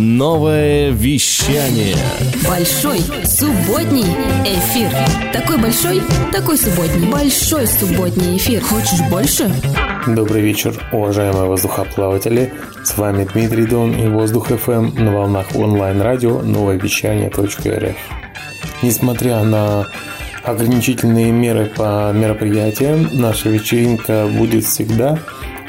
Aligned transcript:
Новое 0.00 0.90
вещание. 0.90 1.96
Большой 2.48 3.00
субботний 3.24 4.06
эфир. 4.44 4.92
Такой 5.32 5.58
большой, 5.58 6.00
такой 6.30 6.56
субботний. 6.56 7.10
Большой 7.10 7.66
субботний 7.66 8.36
эфир. 8.36 8.62
Хочешь 8.62 9.00
больше? 9.10 9.50
Добрый 10.06 10.40
вечер, 10.40 10.72
уважаемые 10.92 11.46
воздухоплаватели. 11.46 12.52
С 12.84 12.96
вами 12.96 13.24
Дмитрий 13.24 13.66
Дон 13.66 13.90
и 13.90 14.06
Воздух 14.06 14.50
ФМ 14.50 14.94
на 15.02 15.12
волнах 15.12 15.56
онлайн-радио 15.56 16.42
новое 16.42 16.78
вещание.рф. 16.78 17.96
Несмотря 18.82 19.42
на 19.42 19.88
ограничительные 20.44 21.32
меры 21.32 21.72
по 21.76 22.12
мероприятиям, 22.14 23.08
наша 23.14 23.48
вечеринка 23.48 24.28
будет 24.28 24.64
всегда 24.64 25.18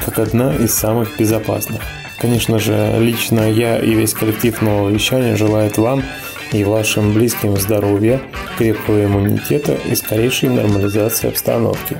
как 0.04 0.20
одна 0.20 0.54
из 0.54 0.72
самых 0.72 1.18
безопасных– 1.18 1.80
Конечно 2.20 2.58
же, 2.58 2.96
лично 2.98 3.50
я 3.50 3.78
и 3.78 3.94
весь 3.94 4.12
коллектив 4.12 4.60
нового 4.60 4.90
вещания 4.90 5.36
желает 5.36 5.78
вам 5.78 6.02
и 6.52 6.64
вашим 6.64 7.14
близким 7.14 7.56
здоровья, 7.56 8.20
крепкого 8.58 9.06
иммунитета 9.06 9.74
и 9.90 9.94
скорейшей 9.94 10.50
нормализации 10.50 11.28
обстановки. 11.28 11.96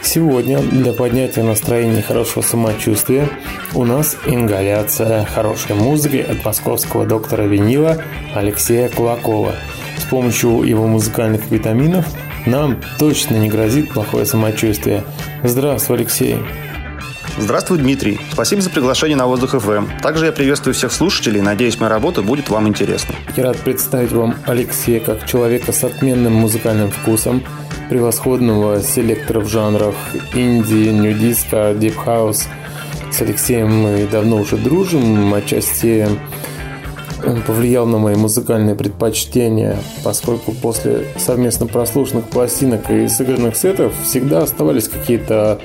Сегодня 0.00 0.60
для 0.60 0.94
поднятия 0.94 1.42
настроения 1.42 1.98
и 1.98 2.02
хорошего 2.02 2.42
самочувствия 2.42 3.28
у 3.74 3.84
нас 3.84 4.16
ингаляция 4.24 5.26
хорошей 5.26 5.74
музыки 5.74 6.24
от 6.26 6.42
московского 6.42 7.04
доктора 7.04 7.42
винила 7.42 8.02
Алексея 8.34 8.88
Кулакова. 8.88 9.56
С 9.98 10.04
помощью 10.04 10.62
его 10.62 10.86
музыкальных 10.86 11.50
витаминов 11.50 12.06
нам 12.46 12.80
точно 12.98 13.36
не 13.36 13.50
грозит 13.50 13.90
плохое 13.90 14.24
самочувствие. 14.24 15.04
Здравствуй, 15.42 15.98
Алексей! 15.98 16.38
Здравствуй, 17.38 17.78
Дмитрий. 17.78 18.18
Спасибо 18.32 18.62
за 18.62 18.70
приглашение 18.70 19.16
на 19.16 19.26
Воздух 19.26 19.50
ФМ. 19.50 20.00
Также 20.02 20.26
я 20.26 20.32
приветствую 20.32 20.72
всех 20.72 20.90
слушателей. 20.90 21.42
Надеюсь, 21.42 21.78
моя 21.78 21.90
работа 21.90 22.22
будет 22.22 22.48
вам 22.48 22.66
интересна. 22.66 23.14
Я 23.36 23.44
рад 23.44 23.58
представить 23.58 24.12
вам 24.12 24.36
Алексея 24.46 25.00
как 25.00 25.26
человека 25.26 25.72
с 25.72 25.84
отменным 25.84 26.32
музыкальным 26.32 26.90
вкусом, 26.90 27.44
превосходного 27.90 28.80
селектора 28.80 29.40
в 29.40 29.48
жанрах 29.48 29.94
инди, 30.32 30.88
nu-disco, 30.88 31.74
deep 31.74 32.02
house. 32.02 32.44
С 33.12 33.20
Алексеем 33.20 33.82
мы 33.82 34.08
давно 34.10 34.38
уже 34.38 34.56
дружим, 34.56 35.34
отчасти 35.34 36.08
он 37.24 37.42
повлиял 37.42 37.86
на 37.86 37.98
мои 37.98 38.14
музыкальные 38.14 38.76
предпочтения, 38.76 39.76
поскольку 40.02 40.52
после 40.52 41.06
совместно 41.18 41.66
прослушанных 41.66 42.28
пластинок 42.28 42.90
и 42.90 43.08
сыгранных 43.08 43.56
сетов 43.56 43.92
всегда 44.04 44.42
оставались 44.42 44.88
какие-то 44.88 45.60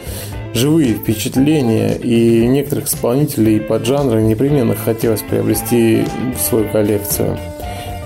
живые 0.54 0.94
впечатления, 0.94 1.96
и 1.96 2.46
некоторых 2.48 2.88
исполнителей 2.88 3.60
под 3.60 3.86
жанра 3.86 4.20
непременно 4.20 4.76
хотелось 4.76 5.22
приобрести 5.22 6.04
в 6.38 6.42
свою 6.42 6.68
коллекцию. 6.70 7.38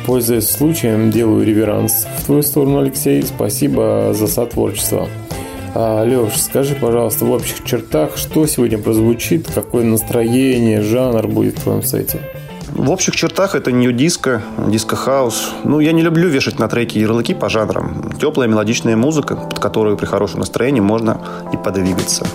Пользуясь 0.05 0.49
случаем, 0.49 1.09
делаю 1.09 1.45
реверанс 1.45 2.05
в 2.19 2.25
твою 2.25 2.43
сторону, 2.43 2.79
Алексей. 2.79 3.23
Спасибо 3.23 4.13
за 4.13 4.27
сотворчество. 4.27 5.07
А, 5.73 6.03
Леш, 6.03 6.39
скажи, 6.39 6.75
пожалуйста, 6.75 7.25
в 7.25 7.31
общих 7.31 7.63
чертах, 7.63 8.15
что 8.15 8.45
сегодня 8.45 8.77
прозвучит, 8.77 9.47
какое 9.53 9.83
настроение, 9.83 10.81
жанр 10.81 11.27
будет 11.27 11.57
в 11.57 11.63
твоем 11.63 11.83
сете? 11.83 12.19
В 12.75 12.91
общих 12.91 13.15
чертах 13.15 13.55
это 13.55 13.71
nu-disco, 13.71 14.41
disco 14.67 15.06
house. 15.06 15.53
Ну, 15.63 15.79
я 15.79 15.93
не 15.93 16.01
люблю 16.01 16.27
вешать 16.27 16.59
на 16.59 16.67
треки 16.67 16.97
ярлыки 16.97 17.33
по 17.33 17.47
жанрам. 17.47 18.11
Теплая 18.19 18.49
мелодичная 18.49 18.97
музыка, 18.97 19.37
под 19.37 19.59
которую 19.59 19.95
при 19.95 20.05
хорошем 20.05 20.41
настроении 20.41 20.81
можно 20.81 21.21
и 21.53 21.57
подвигаться. 21.57 22.27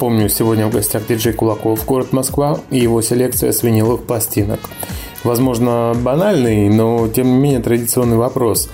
Напомню, 0.00 0.30
сегодня 0.30 0.66
в 0.66 0.70
гостях 0.70 1.06
диджей 1.06 1.34
Кулаков, 1.34 1.84
город 1.84 2.14
Москва 2.14 2.58
и 2.70 2.78
его 2.78 3.02
селекция 3.02 3.52
с 3.52 3.62
виниловых 3.62 4.04
пластинок. 4.04 4.60
Возможно, 5.24 5.92
банальный, 5.94 6.70
но 6.70 7.06
тем 7.08 7.26
не 7.26 7.36
менее 7.36 7.60
традиционный 7.60 8.16
вопрос. 8.16 8.70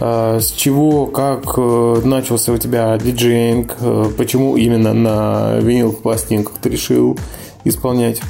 А, 0.00 0.40
с 0.40 0.50
чего, 0.50 1.04
как 1.04 1.52
э, 1.58 2.00
начался 2.02 2.52
у 2.52 2.56
тебя 2.56 2.96
диджейнг? 2.96 3.76
Э, 3.78 4.10
почему 4.16 4.56
именно 4.56 4.94
на 4.94 5.58
виниловых 5.58 5.98
пластинках 5.98 6.54
ты 6.62 6.70
решил 6.70 7.18
исполнять? 7.64 8.22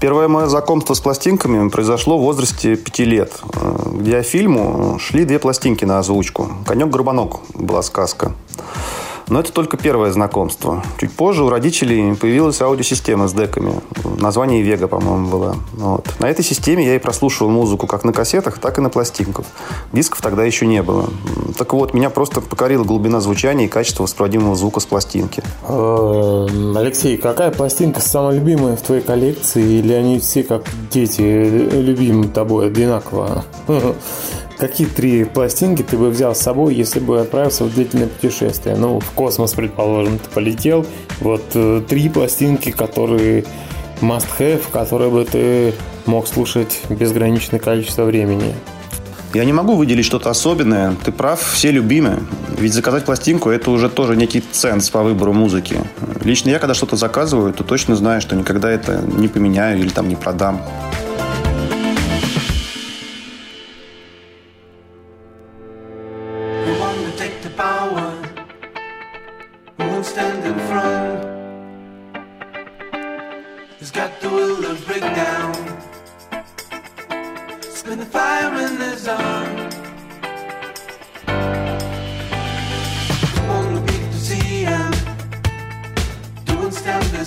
Первое 0.00 0.26
мое 0.26 0.48
знакомство 0.48 0.94
с 0.94 1.00
пластинками 1.00 1.68
произошло 1.68 2.18
в 2.18 2.22
возрасте 2.22 2.74
пяти 2.74 3.04
лет, 3.04 3.30
э, 3.54 3.90
где 4.00 4.20
фильму 4.22 4.98
шли 4.98 5.24
две 5.24 5.38
пластинки 5.38 5.84
на 5.84 6.00
озвучку. 6.00 6.48
«Конек-горбанок» 6.66 7.42
была 7.54 7.82
сказка. 7.82 8.32
Но 9.28 9.40
это 9.40 9.52
только 9.52 9.76
первое 9.76 10.12
знакомство. 10.12 10.82
Чуть 11.00 11.12
позже 11.12 11.44
у 11.44 11.48
родителей 11.48 12.14
появилась 12.14 12.60
аудиосистема 12.60 13.28
с 13.28 13.32
деками. 13.32 13.80
Название 14.18 14.62
Вега, 14.62 14.86
по-моему, 14.86 15.28
было. 15.28 15.56
Вот. 15.72 16.06
На 16.18 16.28
этой 16.28 16.44
системе 16.44 16.86
я 16.86 16.96
и 16.96 16.98
прослушивал 16.98 17.50
музыку 17.50 17.86
как 17.86 18.04
на 18.04 18.12
кассетах, 18.12 18.58
так 18.58 18.78
и 18.78 18.80
на 18.80 18.90
пластинках. 18.90 19.46
Дисков 19.92 20.20
тогда 20.20 20.44
еще 20.44 20.66
не 20.66 20.82
было. 20.82 21.08
Так 21.56 21.72
вот, 21.72 21.94
меня 21.94 22.10
просто 22.10 22.40
покорила 22.40 22.84
глубина 22.84 23.20
звучания 23.20 23.66
и 23.66 23.68
качество 23.68 24.02
воспроизводимого 24.02 24.56
звука 24.56 24.80
с 24.80 24.86
пластинки. 24.86 25.42
Э, 25.68 26.46
Алексей, 26.76 27.16
какая 27.16 27.50
пластинка 27.50 28.00
самая 28.00 28.36
любимая 28.38 28.76
в 28.76 28.82
твоей 28.82 29.02
коллекции? 29.02 29.78
Или 29.78 29.92
они 29.92 30.18
все 30.20 30.42
как 30.42 30.64
дети 30.90 31.20
любимы 31.20 32.28
тобой 32.28 32.66
одинаково? 32.66 33.44
Какие 34.58 34.86
три 34.86 35.24
пластинки 35.24 35.82
ты 35.82 35.98
бы 35.98 36.10
взял 36.10 36.34
с 36.34 36.38
собой, 36.38 36.74
если 36.74 37.00
бы 37.00 37.20
отправился 37.20 37.64
в 37.64 37.74
длительное 37.74 38.06
путешествие? 38.06 38.76
Ну, 38.76 39.00
в 39.00 39.10
космос, 39.10 39.52
предположим, 39.52 40.18
ты 40.18 40.30
полетел. 40.30 40.86
Вот 41.20 41.42
э, 41.54 41.82
три 41.88 42.08
пластинки, 42.08 42.70
которые 42.70 43.44
must 44.00 44.28
have, 44.38 44.62
которые 44.70 45.10
бы 45.10 45.24
ты 45.24 45.74
мог 46.06 46.28
слушать 46.28 46.80
безграничное 46.88 47.58
количество 47.58 48.04
времени. 48.04 48.54
Я 49.32 49.44
не 49.44 49.52
могу 49.52 49.74
выделить 49.74 50.04
что-то 50.04 50.30
особенное. 50.30 50.94
Ты 51.04 51.10
прав, 51.10 51.42
все 51.42 51.72
любимы. 51.72 52.22
Ведь 52.56 52.72
заказать 52.72 53.04
пластинку– 53.04 53.50
это 53.50 53.72
уже 53.72 53.88
тоже 53.88 54.14
некий 54.14 54.40
ценз 54.52 54.90
по 54.90 55.02
выбору 55.02 55.32
музыки. 55.32 55.80
Лично 56.22 56.50
я, 56.50 56.60
когда 56.60 56.74
что-то 56.74 56.94
заказываю, 56.94 57.52
то 57.52 57.64
точно 57.64 57.96
знаю, 57.96 58.20
что 58.20 58.36
никогда 58.36 58.70
это 58.70 59.02
не 59.02 59.26
поменяю 59.26 59.80
или 59.80 59.88
там 59.88 60.08
не 60.08 60.14
продам. 60.14 60.62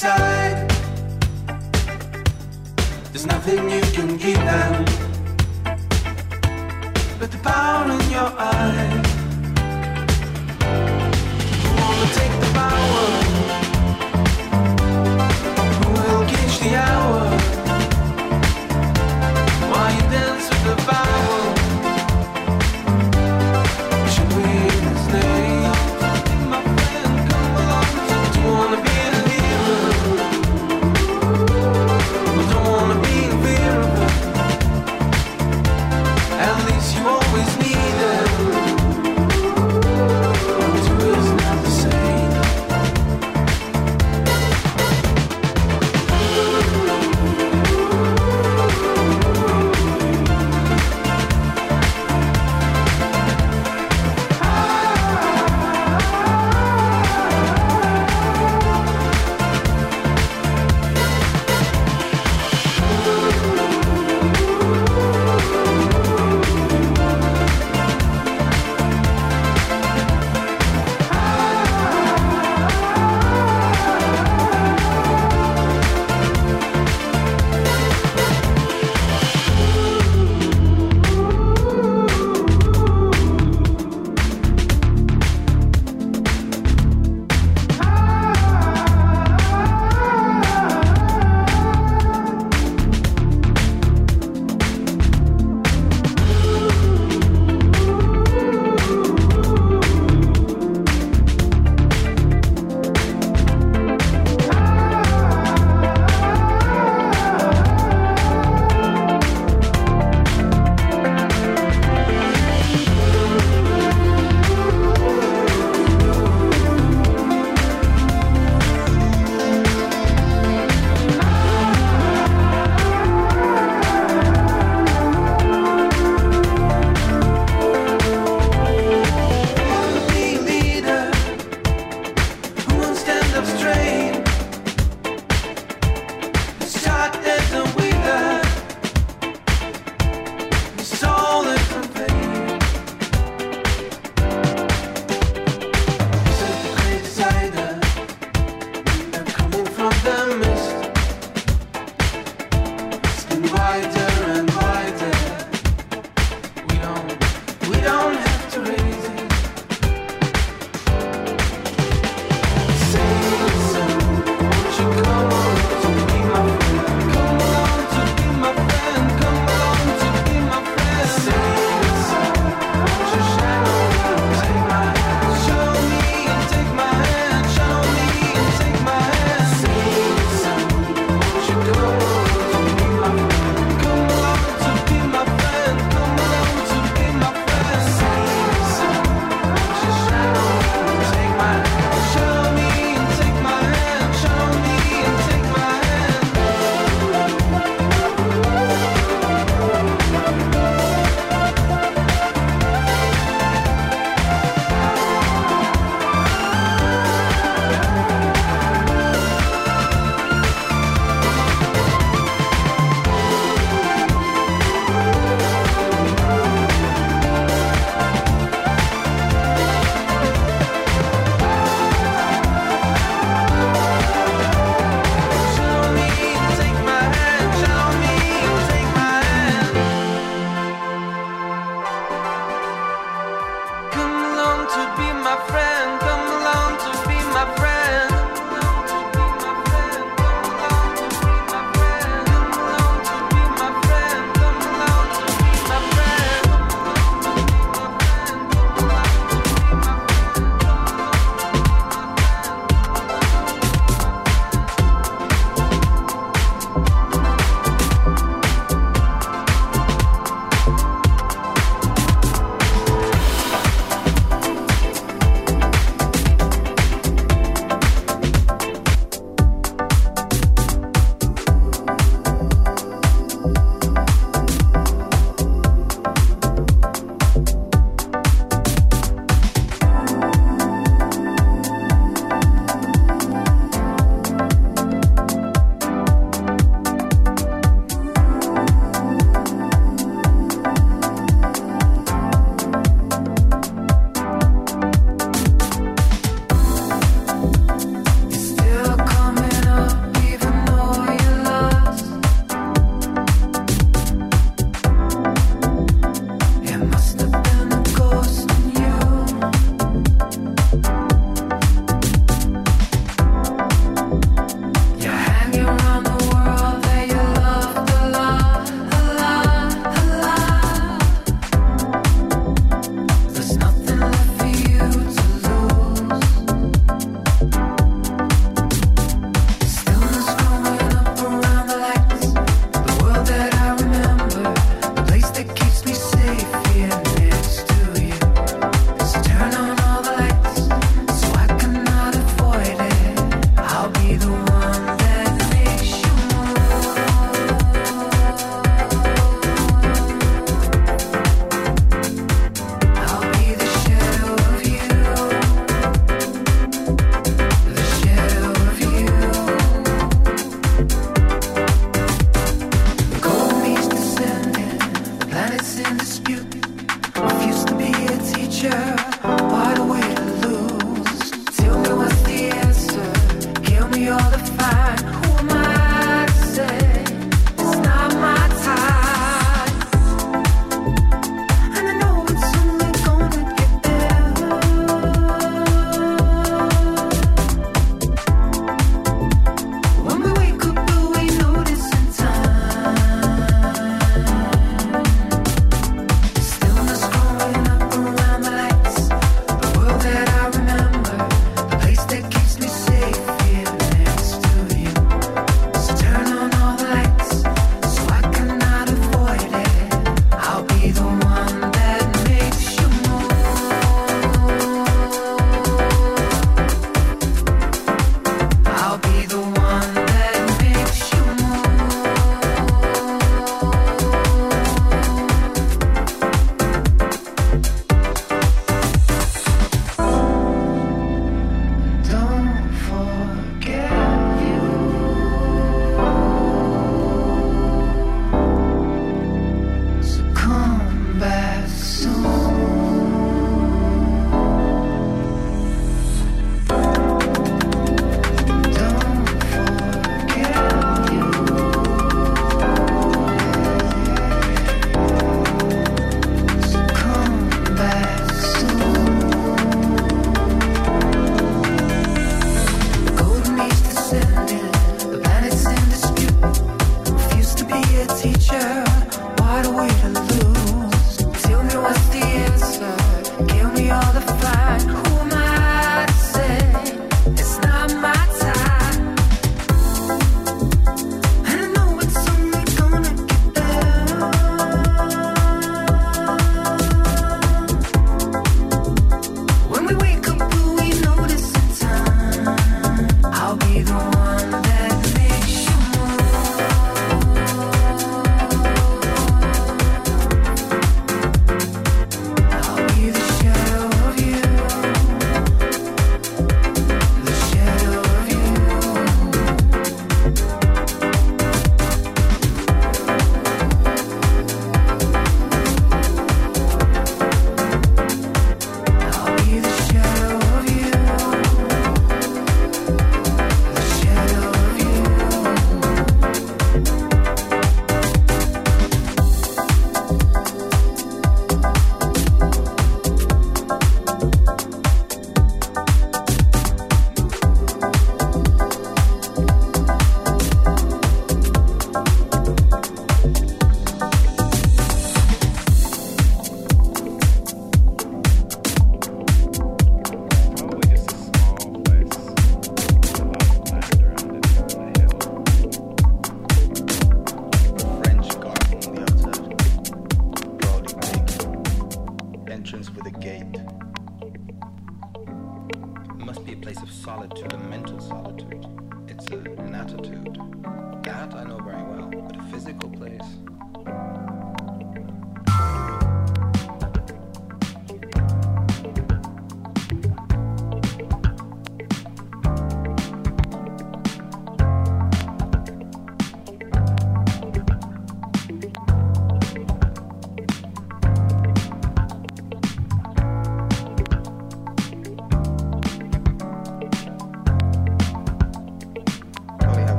There's 0.00 0.68
nothing 3.26 3.68
you 3.68 3.80
can 3.80 4.16
give 4.16 4.36
them 4.36 4.84
but 7.18 7.32
the 7.32 7.38
power 7.42 7.90
in 7.90 8.10
your 8.10 8.32
eyes. 8.38 8.97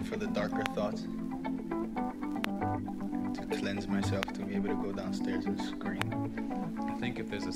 For 0.00 0.16
the 0.16 0.26
darker 0.28 0.64
thoughts. 0.74 1.02
To 3.34 3.46
cleanse 3.58 3.86
myself, 3.86 4.24
to 4.32 4.42
be 4.42 4.54
able 4.54 4.68
to 4.68 4.74
go 4.76 4.92
downstairs 4.92 5.44
and 5.44 5.60
scream. 5.60 6.00
I 6.88 6.94
think 6.98 7.18
if 7.18 7.28
there's 7.28 7.44
a 7.44 7.52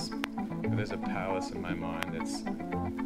if 0.62 0.76
there's 0.76 0.92
a 0.92 0.98
palace 0.98 1.50
in 1.50 1.62
my 1.62 1.72
mind, 1.72 2.14
it's 2.14 2.42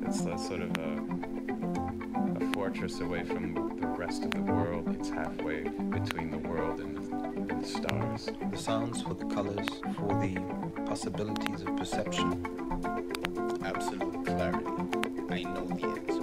it's 0.07 0.21
a 0.23 0.37
sort 0.37 0.63
of 0.63 0.77
a 0.79 2.45
a 2.45 2.53
fortress 2.55 3.01
away 3.01 3.23
from 3.25 3.55
the 3.81 3.87
rest 3.87 4.25
of 4.25 4.33
the 4.33 4.43
world. 4.43 4.89
It's 4.99 5.11
halfway 5.11 5.63
between 5.63 6.31
the 6.31 6.39
world 6.39 6.81
and 6.81 6.97
the, 6.97 7.17
and 7.27 7.63
the 7.63 7.67
stars. 7.67 8.31
The 8.51 8.59
sounds 8.59 9.03
for 9.03 9.15
the 9.15 9.27
colors, 9.27 9.69
for 9.97 10.19
the 10.21 10.41
possibilities 10.87 11.63
of 11.63 11.77
perception. 11.77 12.45
Absolute 13.65 14.27
clarity. 14.27 14.67
I 15.31 15.43
know 15.45 15.67
the 15.67 15.87
answers. 15.87 16.20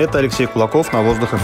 Это 0.00 0.16
Алексей 0.16 0.46
Кулаков 0.46 0.94
на 0.94 1.02
Воздух 1.02 1.34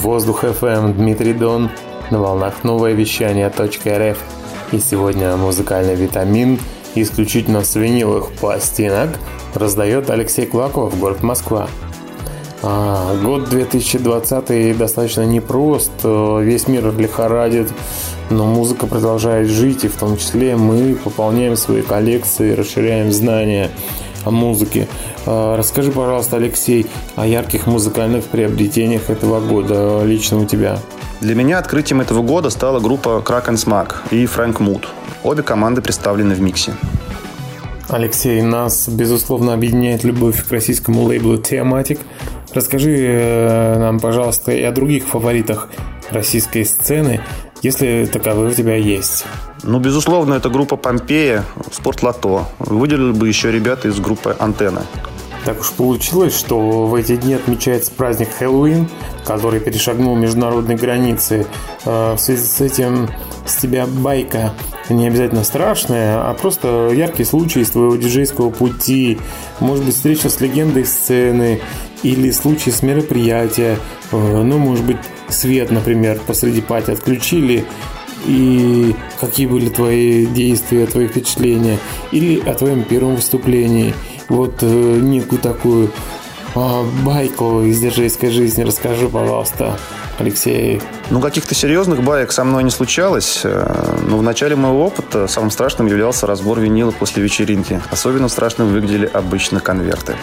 Воздух 0.00 0.44
FM 0.44 0.94
Дмитрий 0.94 1.34
Дон 1.34 1.68
на 2.10 2.20
волнах 2.20 2.64
новое 2.64 2.92
вещание 2.92 3.48
.рф. 3.48 4.18
И 4.72 4.78
сегодня 4.78 5.36
музыкальный 5.36 5.94
витамин 5.94 6.58
исключительно 6.94 7.62
с 7.62 7.74
виниловых 7.76 8.32
пластинок 8.32 9.10
раздает 9.54 10.08
Алексей 10.08 10.46
Клаков, 10.46 10.98
город 10.98 11.22
Москва. 11.22 11.68
А, 12.62 13.14
год 13.22 13.50
2020 13.50 14.78
достаточно 14.78 15.26
непрост, 15.26 15.92
весь 16.02 16.66
мир 16.66 16.96
лихорадит, 16.98 17.68
но 18.30 18.46
музыка 18.46 18.86
продолжает 18.86 19.48
жить, 19.48 19.84
и 19.84 19.88
в 19.88 19.96
том 19.96 20.16
числе 20.16 20.56
мы 20.56 20.94
пополняем 20.94 21.56
свои 21.56 21.82
коллекции, 21.82 22.54
расширяем 22.54 23.12
знания 23.12 23.70
о 24.24 24.30
музыке. 24.30 24.88
А, 25.26 25.56
расскажи, 25.56 25.90
пожалуйста, 25.92 26.36
Алексей, 26.36 26.86
о 27.16 27.26
ярких 27.26 27.66
музыкальных 27.66 28.24
приобретениях 28.24 29.10
этого 29.10 29.40
года 29.40 30.02
лично 30.04 30.38
у 30.38 30.44
тебя. 30.44 30.78
Для 31.20 31.34
меня 31.34 31.58
открытием 31.58 32.00
этого 32.00 32.22
года 32.22 32.50
стала 32.50 32.80
группа 32.80 33.22
Kraken 33.24 33.54
Smack 33.54 33.94
и 34.10 34.24
Frank 34.24 34.58
Mood. 34.58 34.86
Обе 35.22 35.42
команды 35.42 35.82
представлены 35.82 36.34
в 36.34 36.40
миксе. 36.40 36.72
Алексей, 37.88 38.40
нас, 38.40 38.88
безусловно, 38.88 39.52
объединяет 39.52 40.04
любовь 40.04 40.46
к 40.46 40.50
российскому 40.52 41.02
лейблу 41.02 41.34
Theomatic. 41.34 41.98
Расскажи 42.54 42.96
э, 42.96 43.78
нам, 43.78 43.98
пожалуйста, 43.98 44.52
и 44.52 44.62
о 44.62 44.72
других 44.72 45.04
фаворитах 45.04 45.68
российской 46.10 46.64
сцены, 46.64 47.20
если 47.62 48.08
таковые 48.10 48.50
у 48.50 48.54
тебя 48.54 48.76
есть. 48.76 49.24
Ну, 49.62 49.78
безусловно, 49.78 50.34
это 50.34 50.48
группа 50.48 50.76
Помпея, 50.76 51.44
Спорт 51.70 52.02
Лото. 52.02 52.46
Выделили 52.58 53.12
бы 53.12 53.28
еще 53.28 53.50
ребята 53.50 53.88
из 53.88 54.00
группы 54.00 54.34
Антенна. 54.38 54.82
Так 55.44 55.60
уж 55.60 55.70
получилось, 55.72 56.36
что 56.36 56.86
в 56.86 56.94
эти 56.94 57.16
дни 57.16 57.34
отмечается 57.34 57.90
праздник 57.90 58.28
Хэллоуин, 58.38 58.88
который 59.24 59.60
перешагнул 59.60 60.14
международные 60.14 60.76
границы. 60.76 61.46
Э, 61.84 62.14
в 62.14 62.18
связи 62.18 62.44
с 62.44 62.60
этим 62.60 63.08
с 63.46 63.56
тебя 63.56 63.86
байка 63.86 64.52
не 64.90 65.06
обязательно 65.06 65.44
страшная, 65.44 66.28
а 66.28 66.34
просто 66.34 66.90
яркий 66.92 67.24
случай 67.24 67.60
из 67.60 67.70
твоего 67.70 67.96
диджейского 67.96 68.50
пути. 68.50 69.18
Может 69.60 69.84
быть, 69.84 69.94
встреча 69.94 70.28
с 70.28 70.40
легендой 70.40 70.84
сцены 70.84 71.60
или 72.02 72.30
случай 72.32 72.70
с 72.70 72.82
мероприятия. 72.82 73.78
Э, 74.12 74.42
ну, 74.42 74.58
может 74.58 74.84
быть, 74.84 74.98
свет, 75.28 75.70
например, 75.70 76.20
посреди 76.26 76.60
пати 76.60 76.90
отключили, 76.90 77.64
и 78.26 78.94
какие 79.20 79.46
были 79.46 79.68
твои 79.68 80.26
действия, 80.26 80.86
твои 80.86 81.08
впечатления, 81.08 81.78
или 82.12 82.40
о 82.40 82.54
твоем 82.54 82.84
первом 82.84 83.16
выступлении– 83.16 83.94
вот 84.30 84.62
э, 84.62 84.66
некую 84.66 85.40
такую 85.40 85.90
э, 86.54 86.82
байку 87.02 87.62
из 87.62 87.80
диджейской 87.80 88.30
жизни 88.30 88.62
расскажи, 88.62 89.08
пожалуйста, 89.08 89.76
Алексей. 90.18 90.80
Ну, 91.10 91.20
каких-то 91.20 91.54
серьезных 91.54 92.02
баек 92.04 92.30
со 92.30 92.44
мной 92.44 92.62
не 92.62 92.70
случалось. 92.70 93.40
Э, 93.42 93.98
но 94.08 94.16
в 94.16 94.22
начале 94.22 94.54
моего 94.54 94.86
опыта 94.86 95.26
самым 95.26 95.50
страшным 95.50 95.88
являлся 95.88 96.28
разбор 96.28 96.60
винила 96.60 96.92
после 96.92 97.24
вечеринки. 97.24 97.82
Особенно 97.90 98.28
страшным 98.28 98.68
выглядели 98.68 99.10
обычно 99.12 99.58
конверты. 99.58 100.14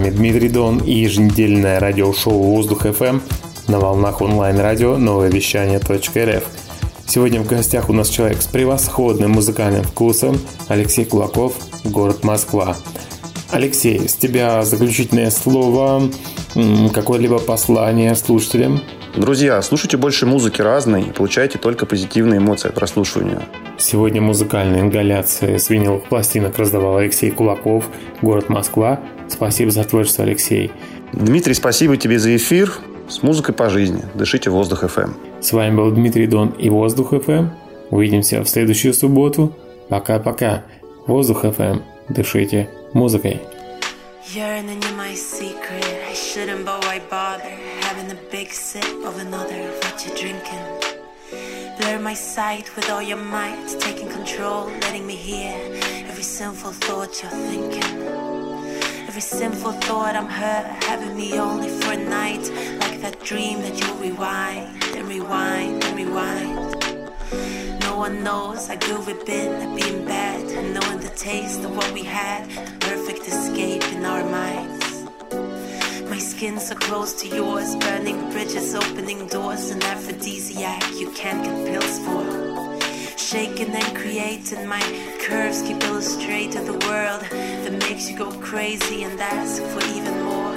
Вами 0.00 0.10
Дмитрий 0.10 0.48
Дон 0.48 0.78
и 0.78 0.92
еженедельное 0.94 1.78
радиошоу 1.78 2.32
«Воздух 2.32 2.86
FM 2.86 3.20
на 3.68 3.78
волнах 3.78 4.22
онлайн-радио 4.22 4.96
новое 4.96 5.28
вещание 5.28 5.78
.рф. 5.78 6.44
Сегодня 7.06 7.42
в 7.42 7.46
гостях 7.46 7.90
у 7.90 7.92
нас 7.92 8.08
человек 8.08 8.40
с 8.40 8.46
превосходным 8.46 9.32
музыкальным 9.32 9.84
вкусом 9.84 10.38
Алексей 10.68 11.04
Кулаков, 11.04 11.52
город 11.84 12.24
Москва. 12.24 12.78
Алексей, 13.50 14.08
с 14.08 14.14
тебя 14.14 14.64
заключительное 14.64 15.30
слово, 15.30 16.10
какое-либо 16.94 17.38
послание 17.38 18.14
слушателям? 18.14 18.80
Друзья, 19.14 19.60
слушайте 19.60 19.98
больше 19.98 20.24
музыки 20.24 20.62
разной 20.62 21.02
и 21.02 21.12
получайте 21.12 21.58
только 21.58 21.84
позитивные 21.84 22.38
эмоции 22.38 22.68
от 22.68 22.74
прослушивания. 22.74 23.42
Сегодня 23.76 24.22
музыкальные 24.22 24.80
ингаляции 24.80 25.58
с 25.58 25.68
виниловых 25.68 26.04
пластинок 26.04 26.56
раздавал 26.56 26.96
Алексей 26.96 27.30
Кулаков, 27.30 27.84
город 28.22 28.48
Москва. 28.48 29.00
Спасибо 29.40 29.70
за 29.70 29.84
творчество, 29.84 30.22
Алексей. 30.22 30.70
Дмитрий, 31.14 31.54
спасибо 31.54 31.96
тебе 31.96 32.18
за 32.18 32.36
эфир. 32.36 32.74
С 33.08 33.22
музыкой 33.22 33.54
по 33.54 33.70
жизни. 33.70 34.02
Дышите 34.14 34.50
воздух 34.50 34.84
FM. 34.84 35.14
С 35.40 35.52
вами 35.52 35.74
был 35.74 35.90
Дмитрий 35.90 36.26
Дон 36.26 36.50
и 36.50 36.68
Воздух 36.68 37.14
FM. 37.14 37.48
Увидимся 37.88 38.42
в 38.42 38.48
следующую 38.50 38.92
субботу. 38.92 39.56
Пока-пока. 39.88 40.64
Воздух 41.06 41.46
FM. 41.46 41.80
Дышите 42.10 42.68
музыкой. 42.92 43.40
Yearning 44.34 44.78
in 44.84 44.96
my 44.98 45.14
secret, 45.14 45.86
I 46.06 46.12
shouldn't, 46.12 46.66
but 46.66 46.84
why 46.84 47.00
bother? 47.10 47.56
Having 47.88 48.10
a 48.12 48.18
big 48.30 48.52
sip 48.52 48.84
of 49.06 49.18
another, 49.18 49.72
what 49.80 50.04
you 50.04 50.12
drinking? 50.20 50.60
Blur 51.78 51.98
my 51.98 52.14
sight 52.14 52.66
with 52.76 52.90
all 52.90 53.00
your 53.00 53.16
might, 53.16 53.66
taking 53.80 54.10
control, 54.10 54.66
letting 54.82 55.06
me 55.06 55.16
hear 55.16 55.56
every 56.06 56.24
sinful 56.24 56.72
thought 56.72 57.22
you're 57.22 57.32
thinking. 57.48 58.39
Every 59.10 59.22
sinful 59.22 59.72
thought 59.72 60.14
I'm 60.14 60.28
hurt, 60.28 60.84
having 60.84 61.16
me 61.16 61.36
only 61.36 61.68
for 61.68 61.94
a 61.94 61.96
night, 61.96 62.48
like 62.78 63.00
that 63.02 63.18
dream 63.24 63.60
that 63.62 63.76
you 63.76 63.92
rewind 63.94 64.84
and 64.94 65.08
rewind 65.08 65.82
and 65.82 65.96
rewind. 65.96 67.80
No 67.80 67.96
one 67.96 68.22
knows 68.22 68.68
good 68.68 69.04
we've 69.08 69.26
been 69.26 69.52
at 69.62 69.74
being 69.74 70.04
bad, 70.04 70.44
and 70.52 70.74
knowing 70.74 71.00
the 71.00 71.12
taste 71.16 71.64
of 71.64 71.76
what 71.76 71.90
we 71.90 72.04
had, 72.04 72.48
the 72.50 72.86
perfect 72.86 73.26
escape 73.26 73.82
in 73.92 74.04
our 74.04 74.22
minds. 74.30 75.02
My 76.08 76.18
skin 76.18 76.60
so 76.60 76.76
close 76.76 77.12
to 77.20 77.26
yours, 77.26 77.74
burning 77.74 78.30
bridges, 78.30 78.76
opening 78.76 79.26
doors, 79.26 79.70
an 79.70 79.82
aphrodisiac 79.82 80.88
you 80.94 81.10
can't 81.10 81.42
get 81.42 81.66
pills 81.66 81.98
for. 82.04 82.49
Shaking 83.30 83.72
and 83.76 83.96
creating, 83.96 84.66
my 84.66 84.80
curves 85.20 85.62
keep 85.62 85.80
illustrating 85.84 86.64
the 86.64 86.72
world 86.88 87.20
that 87.30 87.72
makes 87.88 88.10
you 88.10 88.18
go 88.18 88.32
crazy 88.40 89.04
and 89.04 89.20
ask 89.20 89.62
for 89.62 89.80
even 89.94 90.20
more. 90.24 90.56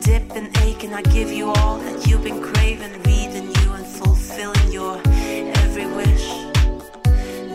Dip 0.00 0.34
and 0.34 0.48
ache, 0.62 0.82
I 0.90 1.02
give 1.12 1.30
you 1.30 1.50
all 1.50 1.76
that 1.76 2.06
you've 2.06 2.24
been 2.24 2.40
craving, 2.40 3.02
reading 3.02 3.48
you 3.60 3.72
and 3.74 3.84
fulfilling 3.84 4.72
your 4.72 4.98
every 5.06 5.84
wish. 5.84 6.26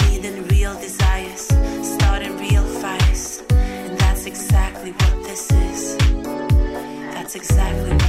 Needing 0.03 0.47
real 0.49 0.79
desires, 0.79 1.47
starting 1.81 2.37
real 2.37 2.65
fires, 2.79 3.41
and 3.49 3.97
that's 3.97 4.27
exactly 4.27 4.91
what 4.91 5.23
this 5.23 5.51
is. 5.51 5.97
That's 7.15 7.33
exactly 7.33 7.93
what 7.93 8.08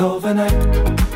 overnight. 0.00 1.15